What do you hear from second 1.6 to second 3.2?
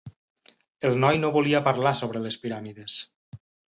parlar sobre les piràmides.